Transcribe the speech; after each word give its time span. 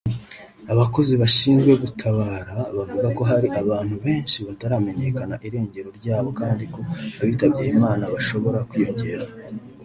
Abakozi 0.73 1.13
bashinzwe 1.21 1.71
gutabara 1.83 2.55
bavuga 2.75 3.07
ko 3.17 3.21
hari 3.31 3.47
abantu 3.61 3.95
benshi 4.05 4.37
bataramenyekana 4.47 5.35
irengero 5.47 5.89
ryabo 5.99 6.29
kandi 6.39 6.63
ko 6.73 6.81
abitabye 7.21 7.63
Imana 7.75 8.03
bashobora 8.13 8.59
kwiyongera 8.69 9.25